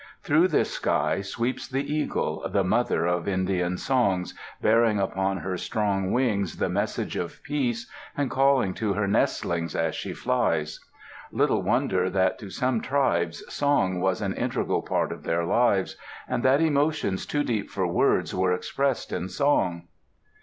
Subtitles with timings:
[0.23, 6.11] Through this sky sweeps the eagle, the "Mother" of Indian songs, bearing upon her strong
[6.11, 10.79] wings the message of peace and calling to her nestlings as she flies.
[11.31, 15.95] Little wonder that to some tribes song was an integral part of their lives,
[16.27, 19.87] and that emotions too deep for words were expressed in song.